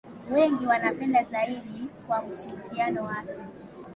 wengi 0.31 0.65
wanampenda 0.65 1.23
zaidi 1.23 1.89
kwa 2.07 2.21
ushirikiano 2.23 3.03
wake 3.03 3.31